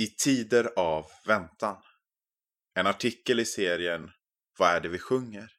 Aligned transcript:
I 0.00 0.06
tider 0.06 0.72
av 0.76 1.06
väntan. 1.24 1.82
En 2.74 2.86
artikel 2.86 3.40
i 3.40 3.44
serien 3.44 4.10
Vad 4.58 4.68
är 4.68 4.80
det 4.80 4.88
vi 4.88 4.98
sjunger? 4.98 5.52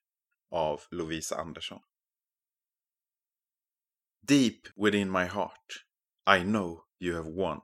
av 0.52 0.82
Lovisa 0.92 1.36
Andersson. 1.36 1.82
Deep 4.22 4.68
within 4.76 5.12
my 5.12 5.26
heart 5.26 5.86
I 6.28 6.44
know 6.44 6.86
you 7.00 7.16
have 7.16 7.30
won. 7.30 7.62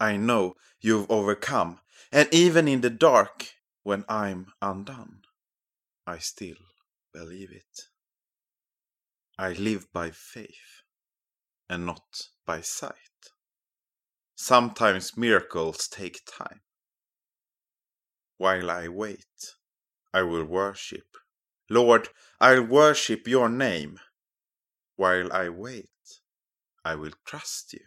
I 0.00 0.16
know 0.16 0.54
you've 0.80 1.06
overcome. 1.08 1.76
And 2.12 2.28
even 2.32 2.68
in 2.68 2.80
the 2.80 2.90
dark 2.90 3.46
when 3.82 4.04
I'm 4.08 4.46
undone 4.60 5.20
I 6.06 6.18
still 6.18 6.64
believe 7.12 7.52
it. 7.52 7.90
I 9.38 9.52
live 9.52 9.92
by 9.92 10.10
faith 10.10 10.82
and 11.68 11.86
not 11.86 12.30
by 12.46 12.62
sight. 12.62 13.10
Sometimes 14.42 15.18
miracles 15.18 15.86
take 15.86 16.22
time. 16.24 16.62
While 18.38 18.70
I 18.70 18.88
wait, 18.88 19.54
I 20.14 20.22
will 20.22 20.46
worship. 20.46 21.04
Lord, 21.68 22.08
I'll 22.40 22.64
worship 22.64 23.28
your 23.28 23.50
name. 23.50 24.00
While 24.96 25.30
I 25.30 25.50
wait, 25.50 25.90
I 26.82 26.94
will 26.94 27.12
trust 27.26 27.74
you. 27.74 27.84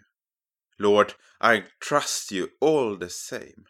Lord, 0.77 1.15
I 1.41 1.63
trust 1.79 2.31
you 2.31 2.51
all 2.61 2.97
the 2.97 3.09
same. 3.09 3.65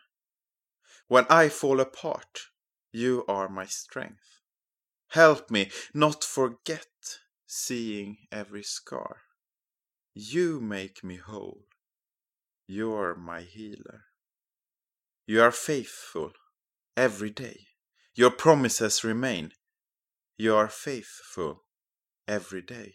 When 1.07 1.25
I 1.29 1.47
fall 1.47 1.79
apart, 1.79 2.41
you 2.91 3.23
are 3.29 3.47
my 3.47 3.65
strength. 3.65 4.41
Help 5.11 5.49
me 5.49 5.71
not 5.93 6.21
forget 6.25 6.89
seeing 7.47 8.17
every 8.29 8.63
scar. 8.63 9.21
You 10.13 10.59
make 10.59 11.01
me 11.01 11.15
whole. 11.15 11.63
You're 12.67 13.15
my 13.15 13.41
healer. 13.41 14.05
You 15.27 15.41
are 15.41 15.51
faithful 15.51 16.31
every 16.95 17.29
day. 17.29 17.67
Your 18.15 18.31
promises 18.31 19.03
remain. 19.03 19.51
You 20.37 20.55
are 20.55 20.69
faithful 20.69 21.63
every 22.27 22.61
day. 22.61 22.93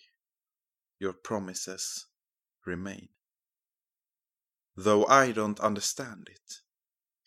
Your 0.99 1.13
promises 1.13 2.07
remain. 2.65 3.09
Though 4.77 5.07
I 5.07 5.33
don't 5.33 5.61
understand 5.61 6.29
it, 6.31 6.55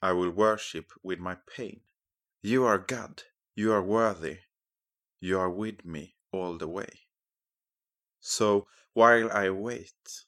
I 0.02 0.14
will 0.14 0.32
worship 0.32 0.92
with 1.04 1.20
my 1.20 1.38
pain. 1.56 1.82
You 2.42 2.66
are 2.66 2.80
God. 2.80 3.24
You 3.56 3.72
are 3.74 3.84
worthy. 3.84 4.40
You 5.20 5.40
are 5.40 5.50
with 5.50 5.86
me 5.86 6.16
all 6.32 6.58
the 6.58 6.68
way. 6.68 7.02
So 8.20 8.68
while 8.94 9.32
I 9.32 9.50
wait, 9.50 10.26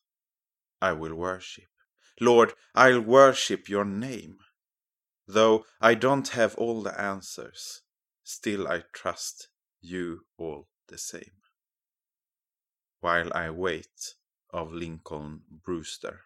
I 0.81 0.93
will 0.93 1.15
worship. 1.15 1.72
Lord, 2.19 2.53
I'll 2.75 3.01
worship 3.01 3.69
your 3.69 3.85
name. 3.85 4.37
Though 5.27 5.65
I 5.81 5.95
don't 5.95 6.29
have 6.29 6.55
all 6.55 6.83
the 6.83 6.99
answers, 6.99 7.81
still 8.23 8.67
I 8.67 8.83
trust 8.93 9.49
you 9.81 10.25
all 10.37 10.67
the 10.87 10.97
same. 10.97 11.41
While 12.99 13.31
I 13.33 13.49
wait 13.49 14.15
av 14.53 14.73
Lincoln 14.73 15.41
Brewster. 15.65 16.19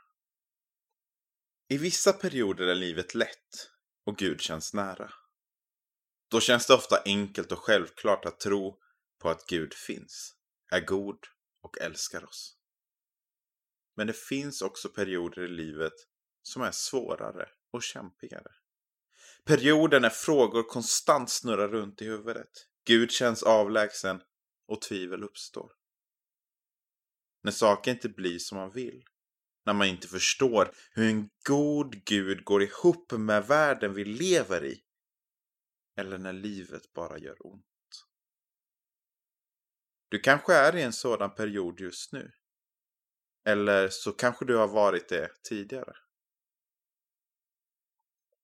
I 1.69 1.77
vissa 1.77 2.13
perioder 2.13 2.67
är 2.67 2.75
livet 2.75 3.15
lätt 3.15 3.69
och 4.05 4.17
Gud 4.17 4.41
känns 4.41 4.73
nära. 4.73 5.13
Då 6.29 6.39
känns 6.39 6.67
det 6.67 6.73
ofta 6.73 7.01
enkelt 7.05 7.51
och 7.51 7.59
självklart 7.59 8.25
att 8.25 8.39
tro 8.39 8.79
på 9.19 9.29
att 9.29 9.47
Gud 9.47 9.73
finns, 9.73 10.35
är 10.71 10.79
god 10.79 11.19
och 11.61 11.77
älskar 11.81 12.25
oss. 12.25 12.56
Men 13.97 14.07
det 14.07 14.17
finns 14.17 14.61
också 14.61 14.89
perioder 14.89 15.41
i 15.41 15.47
livet 15.47 15.93
som 16.43 16.61
är 16.61 16.71
svårare 16.71 17.49
och 17.71 17.83
kämpigare. 17.83 18.51
Perioder 19.45 19.99
när 19.99 20.09
frågor 20.09 20.63
konstant 20.63 21.29
snurrar 21.29 21.67
runt 21.67 22.01
i 22.01 22.05
huvudet. 22.05 22.49
Gud 22.85 23.11
känns 23.11 23.43
avlägsen 23.43 24.21
och 24.67 24.81
tvivel 24.81 25.23
uppstår. 25.23 25.71
När 27.43 27.51
saker 27.51 27.91
inte 27.91 28.09
blir 28.09 28.39
som 28.39 28.57
man 28.57 28.71
vill. 28.71 29.03
När 29.65 29.73
man 29.73 29.87
inte 29.87 30.07
förstår 30.07 30.71
hur 30.91 31.09
en 31.09 31.29
god 31.47 32.05
Gud 32.05 32.43
går 32.43 32.63
ihop 32.63 33.11
med 33.11 33.47
världen 33.47 33.93
vi 33.93 34.05
lever 34.05 34.65
i. 34.65 34.83
Eller 35.97 36.17
när 36.17 36.33
livet 36.33 36.93
bara 36.93 37.17
gör 37.17 37.47
ont. 37.47 37.65
Du 40.09 40.19
kanske 40.19 40.53
är 40.53 40.75
i 40.75 40.81
en 40.81 40.93
sådan 40.93 41.35
period 41.35 41.79
just 41.79 42.13
nu. 42.13 42.31
Eller 43.47 43.89
så 43.89 44.11
kanske 44.11 44.45
du 44.45 44.55
har 44.55 44.67
varit 44.67 45.09
det 45.09 45.31
tidigare. 45.43 45.93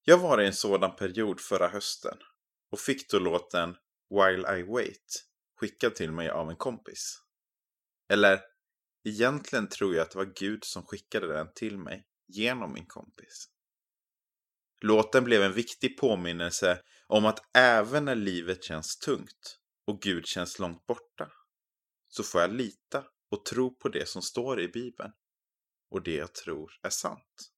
Jag 0.03 0.17
var 0.17 0.41
i 0.41 0.47
en 0.47 0.53
sådan 0.53 0.95
period 0.95 1.41
förra 1.41 1.67
hösten 1.67 2.17
och 2.71 2.79
fick 2.79 3.09
då 3.09 3.19
låten 3.19 3.75
While 4.09 4.57
I 4.57 4.63
Wait 4.63 5.25
skickad 5.55 5.95
till 5.95 6.11
mig 6.11 6.29
av 6.29 6.49
en 6.49 6.55
kompis. 6.55 7.21
Eller 8.09 8.41
egentligen 9.09 9.67
tror 9.67 9.95
jag 9.95 10.01
att 10.01 10.11
det 10.11 10.17
var 10.17 10.33
Gud 10.35 10.63
som 10.63 10.83
skickade 10.83 11.27
den 11.27 11.53
till 11.53 11.77
mig 11.77 12.05
genom 12.27 12.73
min 12.73 12.85
kompis. 12.85 13.49
Låten 14.81 15.23
blev 15.23 15.43
en 15.43 15.53
viktig 15.53 15.97
påminnelse 15.97 16.81
om 17.07 17.25
att 17.25 17.55
även 17.57 18.05
när 18.05 18.15
livet 18.15 18.63
känns 18.63 18.97
tungt 18.97 19.59
och 19.87 20.01
Gud 20.01 20.25
känns 20.25 20.59
långt 20.59 20.85
borta 20.85 21.31
så 22.07 22.23
får 22.23 22.41
jag 22.41 22.53
lita 22.53 23.03
och 23.33 23.45
tro 23.45 23.75
på 23.75 23.89
det 23.89 24.09
som 24.09 24.21
står 24.21 24.61
i 24.61 24.67
Bibeln 24.67 25.11
och 25.89 26.03
det 26.03 26.15
jag 26.15 26.33
tror 26.33 26.79
är 26.81 26.89
sant. 26.89 27.51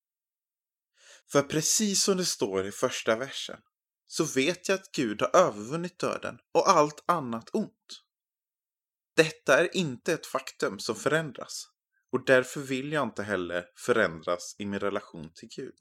För 1.31 1.41
precis 1.41 2.03
som 2.03 2.17
det 2.17 2.25
står 2.25 2.67
i 2.67 2.71
första 2.71 3.15
versen 3.15 3.61
så 4.07 4.23
vet 4.23 4.69
jag 4.69 4.75
att 4.75 4.91
Gud 4.91 5.21
har 5.21 5.35
övervunnit 5.35 5.99
döden 5.99 6.39
och 6.51 6.69
allt 6.69 7.03
annat 7.07 7.49
ont. 7.53 8.03
Detta 9.15 9.59
är 9.59 9.77
inte 9.77 10.13
ett 10.13 10.25
faktum 10.25 10.79
som 10.79 10.95
förändras 10.95 11.69
och 12.11 12.25
därför 12.25 12.61
vill 12.61 12.91
jag 12.91 13.07
inte 13.07 13.23
heller 13.23 13.65
förändras 13.75 14.55
i 14.57 14.65
min 14.65 14.79
relation 14.79 15.31
till 15.33 15.49
Gud. 15.55 15.79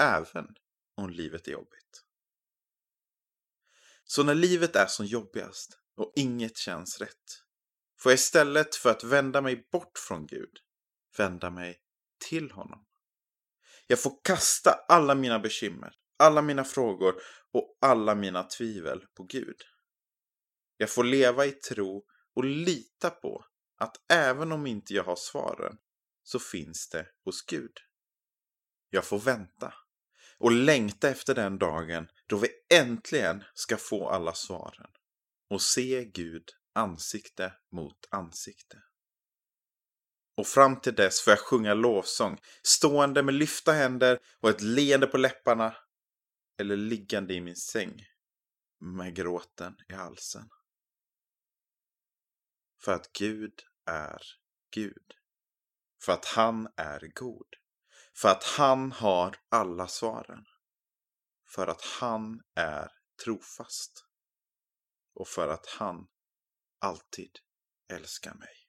Även 0.00 0.46
om 0.94 1.10
livet 1.10 1.48
är 1.48 1.52
jobbigt. 1.52 2.04
Så 4.04 4.22
när 4.22 4.34
livet 4.34 4.76
är 4.76 4.86
som 4.86 5.06
jobbigast 5.06 5.78
och 5.96 6.12
inget 6.16 6.56
känns 6.56 7.00
rätt 7.00 7.47
får 8.00 8.12
jag 8.12 8.16
istället 8.16 8.74
för 8.74 8.90
att 8.90 9.04
vända 9.04 9.40
mig 9.40 9.68
bort 9.72 9.98
från 9.98 10.26
Gud 10.26 10.58
vända 11.18 11.50
mig 11.50 11.80
till 12.28 12.50
honom. 12.50 12.84
Jag 13.86 14.02
får 14.02 14.20
kasta 14.24 14.70
alla 14.88 15.14
mina 15.14 15.38
bekymmer, 15.38 15.94
alla 16.18 16.42
mina 16.42 16.64
frågor 16.64 17.14
och 17.52 17.78
alla 17.80 18.14
mina 18.14 18.42
tvivel 18.42 19.06
på 19.16 19.22
Gud. 19.22 19.56
Jag 20.76 20.90
får 20.90 21.04
leva 21.04 21.46
i 21.46 21.52
tro 21.52 22.04
och 22.34 22.44
lita 22.44 23.10
på 23.10 23.44
att 23.78 23.96
även 24.12 24.52
om 24.52 24.66
inte 24.66 24.94
jag 24.94 25.04
har 25.04 25.16
svaren 25.16 25.78
så 26.22 26.38
finns 26.38 26.88
det 26.88 27.06
hos 27.24 27.46
Gud. 27.46 27.72
Jag 28.90 29.04
får 29.04 29.18
vänta 29.18 29.74
och 30.38 30.52
längta 30.52 31.08
efter 31.08 31.34
den 31.34 31.58
dagen 31.58 32.08
då 32.26 32.36
vi 32.36 32.48
äntligen 32.74 33.44
ska 33.54 33.76
få 33.76 34.08
alla 34.08 34.34
svaren 34.34 34.90
och 35.50 35.62
se 35.62 36.04
Gud 36.04 36.44
ansikte 36.78 37.54
mot 37.72 38.08
ansikte. 38.10 38.82
Och 40.36 40.46
fram 40.46 40.80
till 40.80 40.94
dess 40.94 41.20
får 41.20 41.30
jag 41.30 41.40
sjunga 41.40 41.74
lovsång, 41.74 42.40
stående 42.62 43.22
med 43.22 43.34
lyfta 43.34 43.72
händer 43.72 44.18
och 44.40 44.50
ett 44.50 44.60
leende 44.60 45.06
på 45.06 45.16
läpparna 45.16 45.76
eller 46.58 46.76
liggande 46.76 47.34
i 47.34 47.40
min 47.40 47.56
säng 47.56 48.04
med 48.80 49.14
gråten 49.14 49.76
i 49.88 49.92
halsen. 49.92 50.48
För 52.80 52.92
att 52.92 53.12
Gud 53.12 53.62
är 53.86 54.22
Gud. 54.70 55.14
För 56.04 56.12
att 56.12 56.24
han 56.24 56.68
är 56.76 57.10
god. 57.14 57.48
För 58.16 58.28
att 58.28 58.44
han 58.44 58.92
har 58.92 59.36
alla 59.48 59.86
svaren. 59.86 60.44
För 61.54 61.66
att 61.66 61.82
han 62.00 62.40
är 62.54 62.92
trofast. 63.24 64.04
Och 65.14 65.28
för 65.28 65.48
att 65.48 65.66
han 65.66 66.08
alltid 66.78 67.30
älskar 67.92 68.34
mig. 68.34 68.67